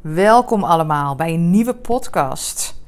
[0.00, 2.82] Welkom allemaal bij een nieuwe podcast.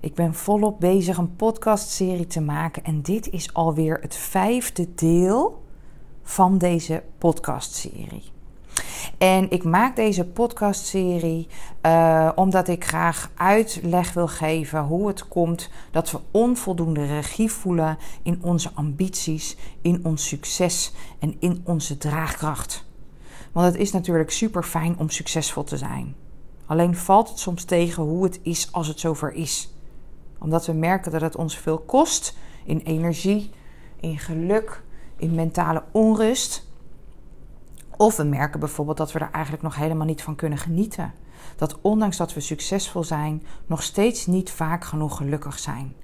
[0.00, 5.64] Ik ben volop bezig een podcastserie te maken en dit is alweer het vijfde deel
[6.22, 8.22] van deze podcastserie.
[9.18, 11.48] En ik maak deze podcastserie
[11.82, 17.98] uh, omdat ik graag uitleg wil geven hoe het komt dat we onvoldoende regie voelen
[18.22, 22.84] in onze ambities, in ons succes en in onze draagkracht.
[23.52, 26.21] Want het is natuurlijk super fijn om succesvol te zijn.
[26.72, 29.74] Alleen valt het soms tegen hoe het is als het zover is.
[30.38, 33.50] Omdat we merken dat het ons veel kost in energie,
[34.00, 34.82] in geluk,
[35.16, 36.66] in mentale onrust.
[37.96, 41.12] Of we merken bijvoorbeeld dat we er eigenlijk nog helemaal niet van kunnen genieten.
[41.56, 45.94] Dat ondanks dat we succesvol zijn, nog steeds niet vaak genoeg gelukkig zijn.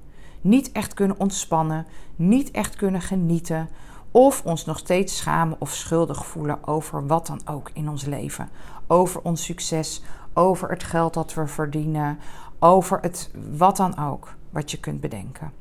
[0.40, 3.68] Niet echt kunnen ontspannen, niet echt kunnen genieten,
[4.10, 8.48] of ons nog steeds schamen of schuldig voelen over wat dan ook in ons leven.
[8.86, 10.02] Over ons succes,
[10.38, 12.18] over het geld dat we verdienen,
[12.58, 15.52] over het wat dan ook wat je kunt bedenken.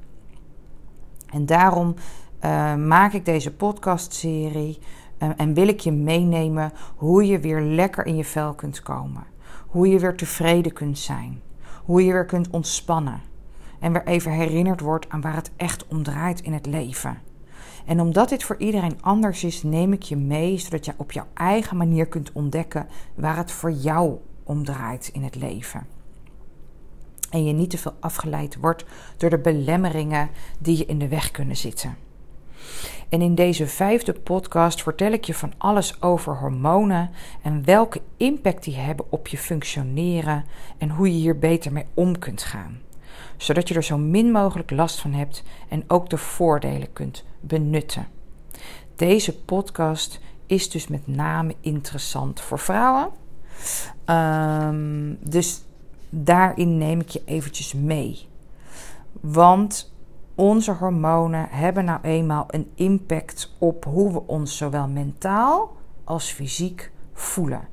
[1.30, 1.96] En daarom
[2.46, 4.80] uh, maak ik deze podcastserie
[5.20, 9.24] uh, en wil ik je meenemen hoe je weer lekker in je vel kunt komen.
[9.68, 11.42] Hoe je weer tevreden kunt zijn.
[11.84, 13.22] Hoe je weer kunt ontspannen.
[13.80, 17.18] En weer even herinnerd wordt aan waar het echt om draait in het leven.
[17.86, 21.28] En omdat dit voor iedereen anders is, neem ik je mee zodat je op jouw
[21.34, 25.88] eigen manier kunt ontdekken waar het voor jou om draait in het leven.
[27.30, 28.86] En je niet te veel afgeleid wordt
[29.18, 31.98] door de belemmeringen die je in de weg kunnen zitten.
[33.10, 37.10] En in deze vijfde podcast vertel ik je van alles over hormonen
[37.42, 40.46] en welke impact die hebben op je functioneren
[40.78, 42.80] en hoe je hier beter mee om kunt gaan.
[43.38, 48.08] Zodat je er zo min mogelijk last van hebt en ook de voordelen kunt benutten.
[48.96, 53.10] Deze podcast is dus met name interessant voor vrouwen.
[54.06, 55.64] Um, dus
[56.10, 58.28] daarin neem ik je eventjes mee.
[59.12, 59.94] Want
[60.36, 66.92] onze hormonen hebben nou eenmaal een impact op hoe we ons zowel mentaal als fysiek
[67.14, 67.68] voelen.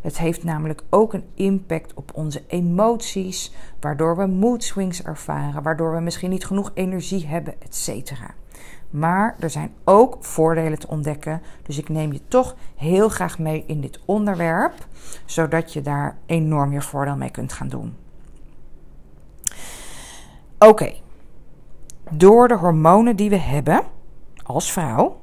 [0.00, 5.94] Het heeft namelijk ook een impact op onze emoties, waardoor we mood swings ervaren, waardoor
[5.94, 8.12] we misschien niet genoeg energie hebben, etc.
[8.96, 11.42] Maar er zijn ook voordelen te ontdekken.
[11.62, 14.86] Dus ik neem je toch heel graag mee in dit onderwerp,
[15.24, 17.96] zodat je daar enorm je voordeel mee kunt gaan doen.
[20.58, 20.92] Oké,
[22.10, 23.82] door de hormonen die we hebben
[24.42, 25.20] als vrouw,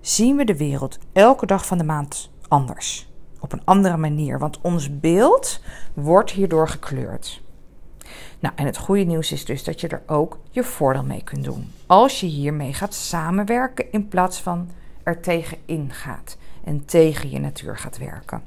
[0.00, 3.12] zien we de wereld elke dag van de maand anders.
[3.40, 5.62] Op een andere manier, want ons beeld
[5.94, 7.42] wordt hierdoor gekleurd.
[8.40, 11.44] Nou, en het goede nieuws is dus dat je er ook je voordeel mee kunt
[11.44, 11.72] doen.
[11.86, 14.70] Als je hiermee gaat samenwerken in plaats van
[15.02, 18.42] er tegenin gaat en tegen je natuur gaat werken.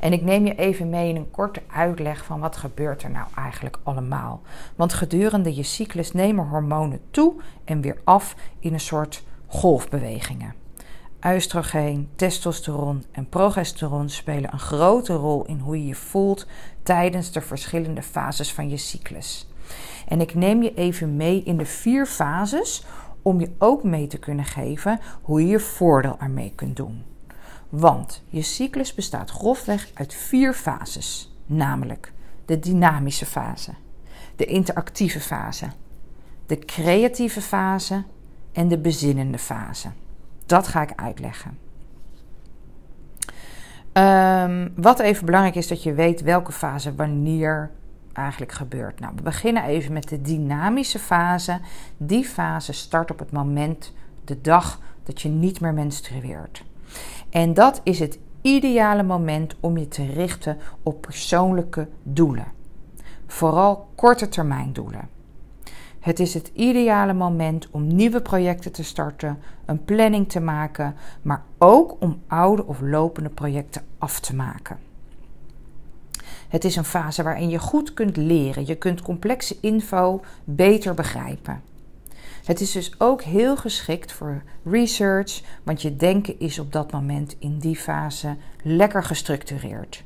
[0.00, 3.26] En ik neem je even mee in een korte uitleg van wat gebeurt er nou
[3.36, 4.42] eigenlijk allemaal.
[4.76, 10.54] Want gedurende je cyclus nemen hormonen toe en weer af in een soort golfbewegingen.
[11.26, 16.46] Oestrogeen, testosteron en progesteron spelen een grote rol in hoe je je voelt
[16.82, 19.48] tijdens de verschillende fases van je cyclus.
[20.08, 22.84] En ik neem je even mee in de vier fases
[23.22, 27.02] om je ook mee te kunnen geven hoe je je voordeel ermee kunt doen.
[27.68, 32.12] Want je cyclus bestaat grofweg uit vier fases, namelijk
[32.44, 33.74] de dynamische fase,
[34.36, 35.66] de interactieve fase,
[36.46, 38.04] de creatieve fase
[38.52, 39.88] en de bezinnende fase.
[40.50, 41.58] Dat ga ik uitleggen.
[43.92, 47.70] Um, wat even belangrijk is dat je weet welke fase wanneer
[48.12, 49.00] eigenlijk gebeurt.
[49.00, 51.60] Nou, we beginnen even met de dynamische fase.
[51.96, 53.92] Die fase start op het moment,
[54.24, 56.64] de dag dat je niet meer menstrueert.
[57.30, 62.52] En dat is het ideale moment om je te richten op persoonlijke doelen.
[63.26, 65.08] Vooral korte termijn doelen.
[66.00, 71.42] Het is het ideale moment om nieuwe projecten te starten, een planning te maken, maar
[71.58, 74.78] ook om oude of lopende projecten af te maken.
[76.48, 78.66] Het is een fase waarin je goed kunt leren.
[78.66, 81.62] Je kunt complexe info beter begrijpen.
[82.44, 87.36] Het is dus ook heel geschikt voor research, want je denken is op dat moment
[87.38, 90.04] in die fase lekker gestructureerd.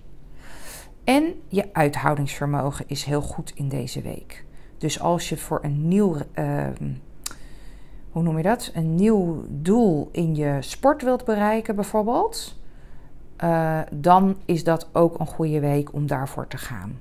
[1.05, 4.45] En je uithoudingsvermogen is heel goed in deze week.
[4.79, 6.67] Dus als je voor een nieuw, uh,
[8.11, 8.71] hoe noem je dat?
[8.75, 12.59] Een nieuw doel in je sport wilt bereiken, bijvoorbeeld,
[13.45, 16.99] uh, dan is dat ook een goede week om daarvoor te gaan.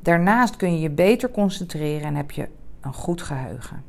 [0.00, 2.48] Daarnaast kun je je beter concentreren en heb je
[2.80, 3.82] een goed geheugen.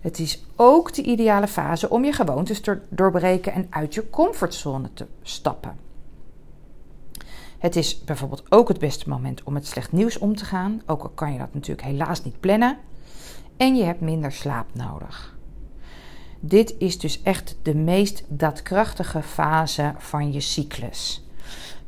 [0.00, 4.88] Het is ook de ideale fase om je gewoontes te doorbreken en uit je comfortzone
[4.94, 5.87] te stappen.
[7.58, 11.02] Het is bijvoorbeeld ook het beste moment om met slecht nieuws om te gaan, ook
[11.02, 12.78] al kan je dat natuurlijk helaas niet plannen.
[13.56, 15.36] En je hebt minder slaap nodig.
[16.40, 21.26] Dit is dus echt de meest daadkrachtige fase van je cyclus.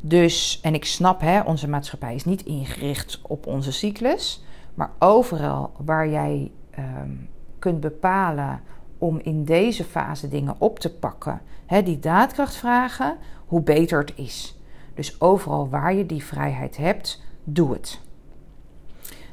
[0.00, 4.44] Dus, en ik snap, hè, onze maatschappij is niet ingericht op onze cyclus.
[4.74, 7.10] Maar overal waar jij ehm,
[7.58, 8.60] kunt bepalen
[8.98, 14.12] om in deze fase dingen op te pakken, hè, die daadkracht vragen, hoe beter het
[14.16, 14.59] is.
[15.00, 18.00] Dus overal waar je die vrijheid hebt, doe het.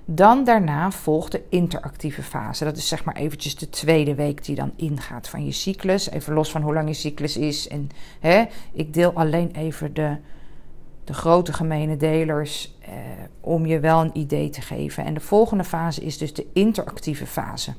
[0.06, 2.64] Dan daarna volgt de interactieve fase.
[2.64, 6.10] Dat is zeg maar eventjes de tweede week die dan ingaat van je cyclus.
[6.10, 7.68] Even los van hoe lang je cyclus is.
[7.68, 10.18] En hè, ik deel alleen even de,
[11.04, 12.92] de grote gemene delers eh,
[13.42, 15.06] om je wel een idee te geven.
[15.06, 17.74] En de volgende fase is dus de interactieve fase.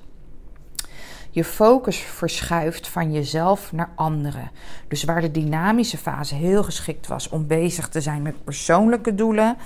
[1.38, 4.50] Je focus verschuift van jezelf naar anderen.
[4.88, 9.56] Dus waar de dynamische fase heel geschikt was om bezig te zijn met persoonlijke doelen,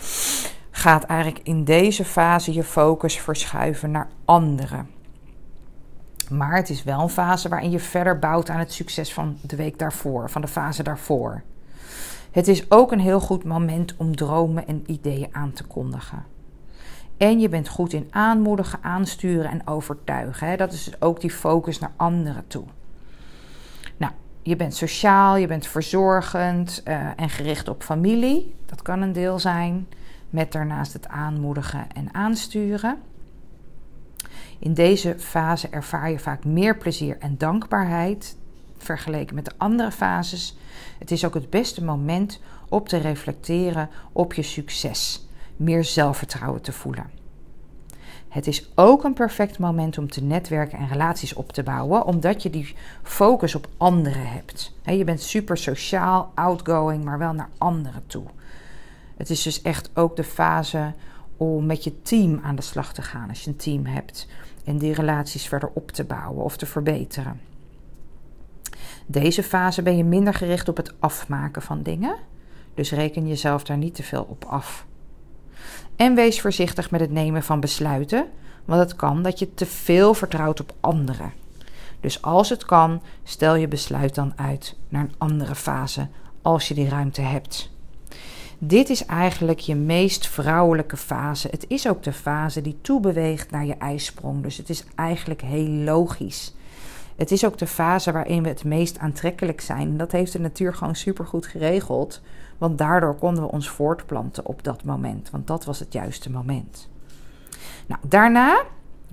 [0.70, 4.88] gaat eigenlijk in deze fase je focus verschuiven naar anderen.
[6.30, 9.56] Maar het is wel een fase waarin je verder bouwt aan het succes van de
[9.56, 11.42] week daarvoor, van de fase daarvoor.
[12.30, 16.24] Het is ook een heel goed moment om dromen en ideeën aan te kondigen.
[17.22, 20.46] En je bent goed in aanmoedigen, aansturen en overtuigen.
[20.46, 20.56] Hè?
[20.56, 22.64] Dat is dus ook die focus naar anderen toe.
[23.96, 28.54] Nou, je bent sociaal, je bent verzorgend uh, en gericht op familie.
[28.66, 29.88] Dat kan een deel zijn.
[30.30, 32.98] Met daarnaast het aanmoedigen en aansturen.
[34.58, 38.36] In deze fase ervaar je vaak meer plezier en dankbaarheid
[38.78, 40.56] vergeleken met de andere fases.
[40.98, 45.26] Het is ook het beste moment om te reflecteren op je succes
[45.56, 47.10] meer zelfvertrouwen te voelen.
[48.28, 52.42] Het is ook een perfect moment om te netwerken en relaties op te bouwen, omdat
[52.42, 54.74] je die focus op anderen hebt.
[54.84, 58.24] je bent super sociaal, outgoing, maar wel naar anderen toe.
[59.16, 60.92] Het is dus echt ook de fase
[61.36, 64.28] om met je team aan de slag te gaan als je een team hebt
[64.64, 67.40] en die relaties verder op te bouwen of te verbeteren.
[69.06, 72.16] Deze fase ben je minder gericht op het afmaken van dingen,
[72.74, 74.86] dus reken jezelf daar niet te veel op af.
[75.96, 78.26] En wees voorzichtig met het nemen van besluiten,
[78.64, 81.32] want het kan dat je te veel vertrouwt op anderen.
[82.00, 86.08] Dus als het kan, stel je besluit dan uit naar een andere fase
[86.42, 87.70] als je die ruimte hebt.
[88.58, 91.48] Dit is eigenlijk je meest vrouwelijke fase.
[91.50, 94.42] Het is ook de fase die toebeweegt naar je ijsprong.
[94.42, 96.54] Dus het is eigenlijk heel logisch.
[97.16, 99.96] Het is ook de fase waarin we het meest aantrekkelijk zijn.
[99.96, 102.20] Dat heeft de natuur gewoon supergoed geregeld.
[102.62, 105.30] Want daardoor konden we ons voortplanten op dat moment.
[105.30, 106.88] Want dat was het juiste moment.
[107.86, 108.62] Nou, daarna,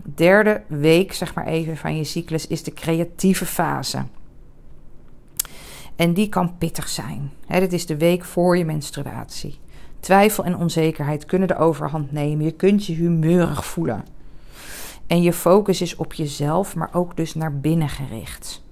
[0.04, 4.04] derde week zeg maar even van je cyclus, is de creatieve fase.
[5.96, 7.32] En die kan pittig zijn.
[7.46, 9.60] Hè, dit is de week voor je menstruatie.
[10.00, 12.46] Twijfel en onzekerheid kunnen de overhand nemen.
[12.46, 14.06] Je kunt je humeurig voelen.
[15.08, 18.64] En je focus is op jezelf, maar ook dus naar binnen gericht.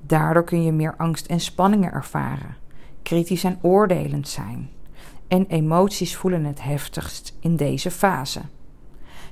[0.00, 2.59] Daardoor kun je meer angst en spanningen ervaren
[3.02, 4.70] kritisch en oordelend zijn.
[5.28, 8.40] En emoties voelen het heftigst in deze fase.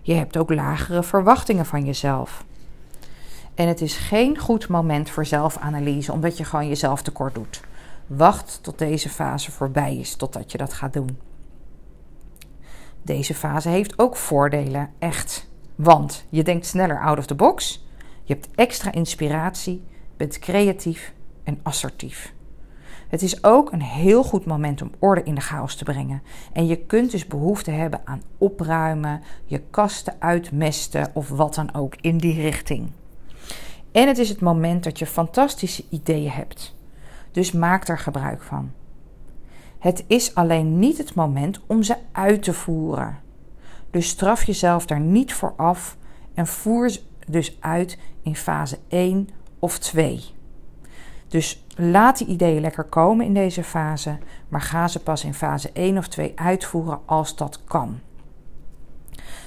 [0.02, 2.44] Je hebt ook lagere verwachtingen van jezelf.
[3.54, 7.60] En het is geen goed moment voor zelfanalyse, omdat je gewoon jezelf tekort doet.
[8.06, 11.18] Wacht tot deze fase voorbij is, totdat je dat gaat doen.
[13.02, 15.50] Deze fase heeft ook voordelen, echt.
[15.74, 17.86] Want je denkt sneller out of the box,
[18.24, 19.84] je hebt extra inspiratie,
[20.16, 21.12] bent creatief
[21.44, 22.32] en assertief.
[23.08, 26.22] Het is ook een heel goed moment om orde in de chaos te brengen.
[26.52, 31.94] En je kunt dus behoefte hebben aan opruimen, je kasten uitmesten of wat dan ook
[32.00, 32.90] in die richting.
[33.92, 36.74] En het is het moment dat je fantastische ideeën hebt.
[37.30, 38.70] Dus maak er gebruik van.
[39.78, 43.18] Het is alleen niet het moment om ze uit te voeren.
[43.90, 45.96] Dus straf jezelf daar niet voor af
[46.34, 50.36] en voer ze dus uit in fase 1 of 2.
[51.28, 54.18] Dus laat die ideeën lekker komen in deze fase,
[54.48, 58.00] maar ga ze pas in fase 1 of 2 uitvoeren als dat kan.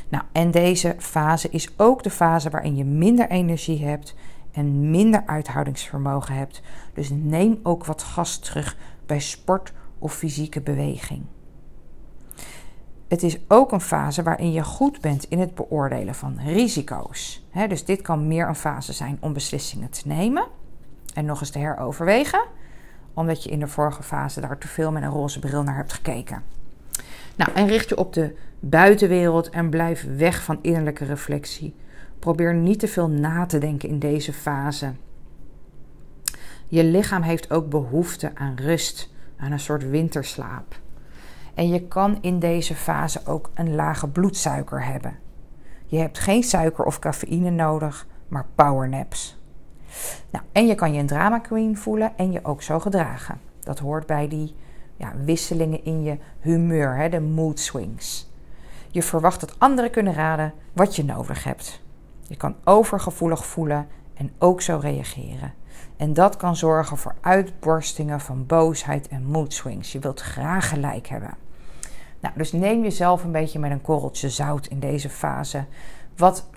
[0.10, 4.16] Nou, en deze fase is ook de fase waarin je minder energie hebt
[4.52, 6.62] en minder uithoudingsvermogen hebt.
[6.94, 11.24] Dus neem ook wat gas terug bij sport of fysieke beweging.
[13.08, 17.46] Het is ook een fase waarin je goed bent in het beoordelen van risico's.
[17.68, 20.48] dus dit kan meer een fase zijn om beslissingen te nemen
[21.14, 22.42] en nog eens te heroverwegen,
[23.14, 25.94] omdat je in de vorige fase daar te veel met een roze bril naar hebt
[25.94, 26.44] gekeken.
[27.36, 31.76] Nou, en richt je op de buitenwereld en blijf weg van innerlijke reflectie.
[32.20, 34.92] Probeer niet te veel na te denken in deze fase.
[36.68, 40.80] Je lichaam heeft ook behoefte aan rust, aan een soort winterslaap.
[41.54, 45.18] En je kan in deze fase ook een lage bloedsuiker hebben.
[45.86, 49.41] Je hebt geen suiker of cafeïne nodig, maar powernaps.
[50.30, 53.40] Nou, en je kan je een drama queen voelen en je ook zo gedragen.
[53.60, 54.56] Dat hoort bij die
[54.98, 58.30] ja, wisselingen in je humeur, hè, de mood swings.
[58.90, 61.82] Je verwacht dat anderen kunnen raden wat je nodig hebt.
[62.28, 65.54] Je kan overgevoelig voelen en ook zo reageren.
[65.98, 69.92] En dat kan zorgen voor uitborstingen van boosheid en mood swings.
[69.92, 71.38] Je wilt graag gelijk hebben.
[72.20, 75.66] Nou, dus neem jezelf een beetje met een korreltje zout in deze fase.
[76.16, 76.50] Wat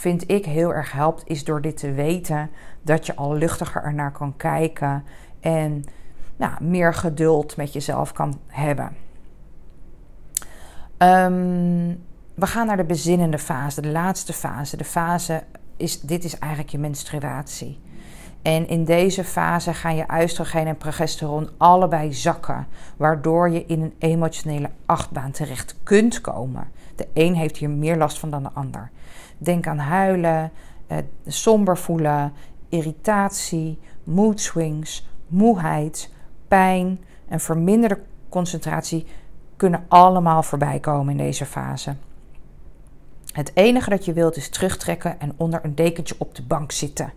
[0.00, 2.50] vind ik heel erg helpt, is door dit te weten
[2.82, 5.04] dat je al luchtiger ernaar kan kijken
[5.40, 5.84] en
[6.36, 8.96] nou, meer geduld met jezelf kan hebben.
[10.96, 11.94] Ehm,
[12.34, 14.76] we gaan naar de bezinnende fase, de laatste fase.
[14.76, 15.42] De fase
[15.76, 17.80] is, dit is eigenlijk je menstruatie.
[18.42, 22.66] En in deze fase gaan je oestrogeen en progesteron allebei zakken,
[22.96, 26.68] waardoor je in een emotionele achtbaan terecht kunt komen.
[27.00, 28.90] De een heeft hier meer last van dan de ander.
[29.38, 30.52] Denk aan huilen,
[30.86, 32.32] eh, somber voelen,
[32.68, 36.10] irritatie, mood swings, moeheid,
[36.48, 39.06] pijn en verminderde concentratie
[39.56, 41.96] kunnen allemaal voorbij komen in deze fase.
[43.32, 47.12] Het enige dat je wilt is terugtrekken en onder een dekentje op de bank zitten.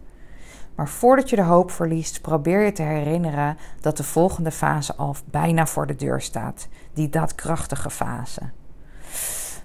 [0.75, 5.15] Maar voordat je de hoop verliest, probeer je te herinneren dat de volgende fase al
[5.25, 6.67] bijna voor de deur staat.
[6.93, 8.41] Die daadkrachtige fase.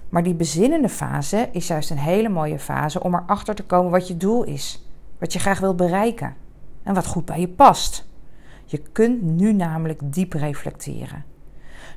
[0.09, 4.07] Maar die bezinnende fase is juist een hele mooie fase om erachter te komen wat
[4.07, 4.85] je doel is.
[5.17, 6.35] Wat je graag wilt bereiken.
[6.83, 8.07] En wat goed bij je past.
[8.65, 11.23] Je kunt nu namelijk diep reflecteren.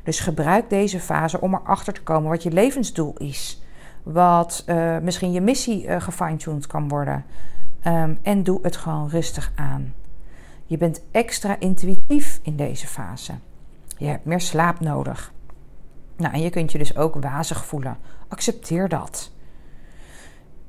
[0.03, 3.63] Dus gebruik deze fase om erachter te komen wat je levensdoel is.
[4.03, 7.25] Wat uh, misschien je missie uh, gefine-tuned kan worden.
[7.87, 9.95] Um, en doe het gewoon rustig aan.
[10.67, 13.33] Je bent extra intuïtief in deze fase.
[13.97, 15.33] Je hebt meer slaap nodig.
[16.17, 17.99] Nou, en je kunt je dus ook wazig voelen.
[18.29, 19.31] Accepteer dat.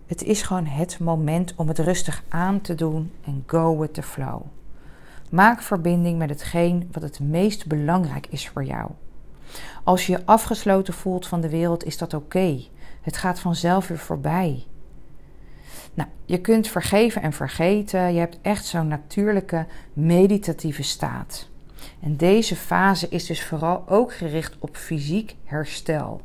[0.06, 4.04] Het is gewoon het moment om het rustig aan te doen en go with the
[4.04, 4.42] flow.
[5.30, 8.92] Maak verbinding met hetgeen wat het meest belangrijk is voor jou.
[9.84, 12.62] Als je je afgesloten voelt van de wereld, is dat oké.
[13.02, 14.66] Het gaat vanzelf weer voorbij.
[15.94, 18.14] Nou, je kunt vergeven en vergeten.
[18.14, 21.50] Je hebt echt zo'n natuurlijke meditatieve staat.
[22.04, 26.22] En deze fase is dus vooral ook gericht op fysiek herstel.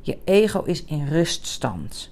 [0.00, 2.10] Je ego is in ruststand.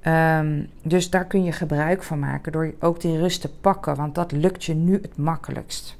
[0.00, 4.14] Ehm, dus daar kun je gebruik van maken door ook die rust te pakken, want
[4.14, 5.96] dat lukt je nu het makkelijkst.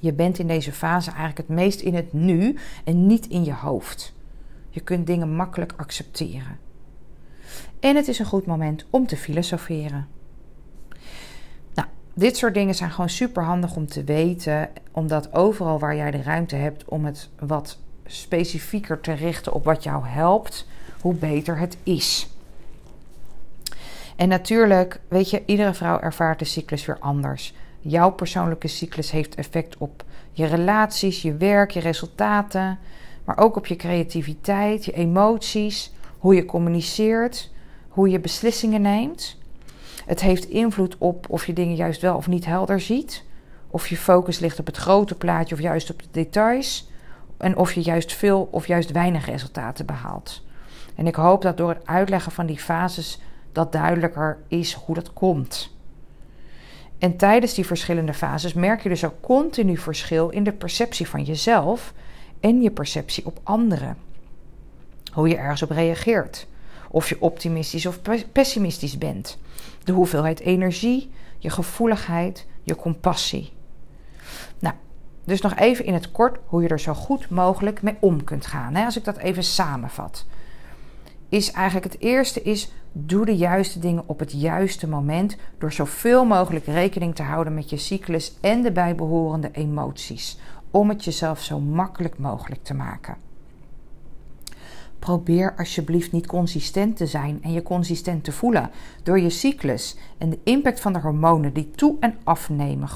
[0.00, 3.54] Je bent in deze fase eigenlijk het meest in het nu en niet in je
[3.54, 4.14] hoofd.
[4.70, 6.58] Je kunt dingen makkelijk accepteren.
[7.80, 10.15] En het is een goed moment om te filosoferen.
[12.18, 16.22] Dit soort dingen zijn gewoon super handig om te weten, omdat overal waar jij de
[16.22, 20.66] ruimte hebt om het wat specifieker te richten op wat jou helpt,
[21.00, 22.28] hoe beter het is.
[24.16, 27.54] En natuurlijk, weet je, iedere vrouw ervaart de cyclus weer anders.
[27.80, 32.78] Jouw persoonlijke cyclus heeft effect op je relaties, je werk, je resultaten,
[33.24, 37.50] maar ook op je creativiteit, je emoties, hoe je communiceert,
[37.88, 39.36] hoe je beslissingen neemt.
[40.04, 43.24] Het heeft invloed op of je dingen juist wel of niet helder ziet,
[43.68, 46.90] of je focus ligt op het grote plaatje of juist op de details,
[47.36, 50.44] en of je juist veel of juist weinig resultaten behaalt.
[50.94, 53.20] En ik hoop dat door het uitleggen van die fases
[53.52, 55.74] dat duidelijker is hoe dat komt.
[56.98, 61.22] En tijdens die verschillende fases merk je dus ook continu verschil in de perceptie van
[61.22, 61.92] jezelf
[62.40, 63.96] en je perceptie op anderen.
[65.12, 66.46] Hoe je ergens op reageert.
[66.90, 68.00] Of je optimistisch of
[68.32, 69.38] pessimistisch bent.
[69.84, 73.52] De hoeveelheid energie, je gevoeligheid, je compassie.
[74.58, 74.74] Nou,
[75.24, 78.46] dus nog even in het kort hoe je er zo goed mogelijk mee om kunt
[78.46, 78.76] gaan.
[78.76, 80.26] Als ik dat even samenvat.
[81.28, 86.24] Is eigenlijk het eerste is Doe de juiste dingen op het juiste moment door zoveel
[86.24, 90.38] mogelijk rekening te houden met je cyclus en de bijbehorende emoties,
[90.70, 93.25] om het jezelf zo makkelijk mogelijk te maken.
[94.98, 98.70] Probeer alsjeblieft niet consistent te zijn en je consistent te voelen
[99.02, 102.88] door je cyclus en de impact van de hormonen die toe en afnemen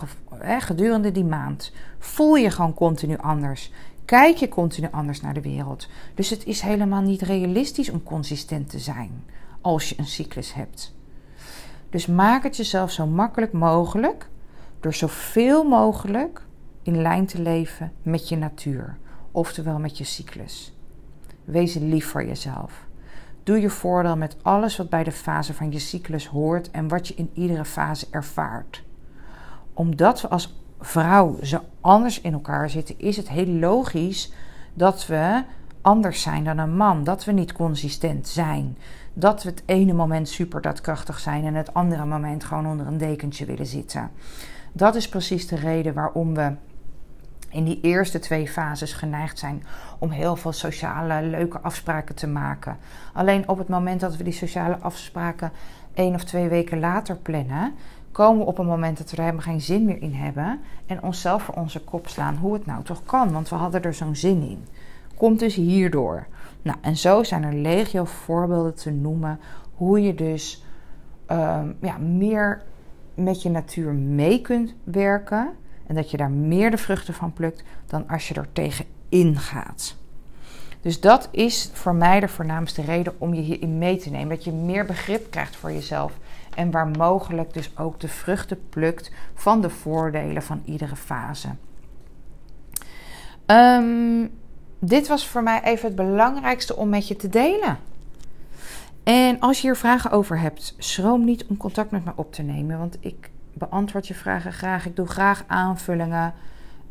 [0.59, 1.73] gedurende die maand.
[1.99, 3.73] Voel je gewoon continu anders.
[4.05, 5.89] Kijk je continu anders naar de wereld.
[6.15, 9.25] Dus het is helemaal niet realistisch om consistent te zijn
[9.61, 10.95] als je een cyclus hebt.
[11.91, 14.29] Dus maak het jezelf zo makkelijk mogelijk
[14.81, 16.43] door zoveel mogelijk
[16.83, 18.97] in lijn te leven met je natuur,
[19.31, 20.73] oftewel met je cyclus.
[21.45, 22.87] Wees lief voor jezelf.
[23.43, 27.09] Doe je voordeel met alles wat bij de fase van je cyclus hoort en wat
[27.09, 28.83] je in iedere fase ervaart.
[29.75, 34.33] Omdat we als vrouw zo anders in elkaar zitten, is het heel logisch
[34.75, 35.43] dat we
[35.81, 38.77] anders zijn dan een man, dat we niet consistent zijn,
[39.13, 42.99] dat we het ene moment super daadkrachtig zijn en het andere moment gewoon onder een
[42.99, 44.11] dekentje willen zitten.
[44.73, 46.53] Dat is precies de reden waarom we
[47.51, 49.63] in die eerste twee fases geneigd zijn
[49.99, 52.77] om heel veel sociale leuke afspraken te maken.
[53.13, 55.53] Alleen op het moment dat we die sociale afspraken
[55.95, 57.75] één of twee weken later plannen,
[58.13, 61.03] komen we op een moment dat we er helemaal geen zin meer in hebben en
[61.03, 64.17] onszelf voor onze kop slaan hoe het nou toch kan, want we hadden er zo'n
[64.17, 64.65] zin in.
[65.17, 66.27] Komt dus hierdoor.
[66.63, 69.41] Nou, en zo zijn er legio voorbeelden te noemen
[69.75, 70.65] hoe je dus
[71.27, 72.63] ehm, ja, meer
[73.15, 75.51] met je natuur mee kunt werken
[75.91, 79.97] en dat je daar meer de vruchten van plukt dan als je er tegenin gaat.
[80.81, 84.29] Dus dat is voor mij de voornaamste reden om je hierin mee te nemen.
[84.29, 86.13] Dat je meer begrip krijgt voor jezelf.
[86.55, 91.49] En waar mogelijk dus ook de vruchten plukt van de voordelen van iedere fase.
[93.47, 94.27] Ehm,
[94.79, 97.79] dit was voor mij even het belangrijkste om met je te delen.
[99.03, 102.43] En als je hier vragen over hebt, schroom niet om contact met me op te
[102.43, 102.79] nemen.
[102.79, 103.31] Want ik
[103.61, 104.87] beantwoord je vragen graag.
[104.87, 106.35] Ik doe graag aanvullingen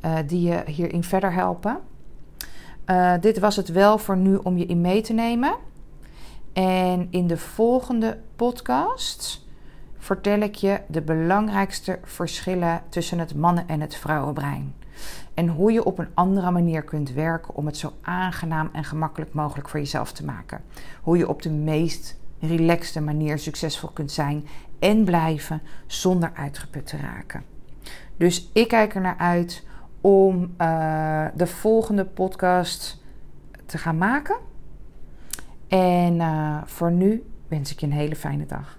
[0.06, 1.80] uh, die je hierin verder helpen.
[2.86, 5.56] Uh, dit was het wel voor nu om je in mee te nemen.
[6.54, 9.48] En in de volgende podcast
[9.98, 14.74] vertel ik je de belangrijkste verschillen tussen het mannen- en het vrouwenbrein.
[15.34, 19.34] En hoe je op een andere manier kunt werken om het zo aangenaam en gemakkelijk
[19.34, 20.62] mogelijk voor jezelf te maken.
[21.02, 24.48] Hoe je op de meest relaxte manier succesvol kunt zijn
[24.79, 27.43] en blijven zonder uitgeput te raken.
[28.17, 29.65] Dus ik kijk er naar uit
[30.01, 33.01] om uh, de volgende podcast
[33.65, 34.38] te gaan maken.
[35.67, 38.78] En uh, voor nu wens ik je een hele fijne dag.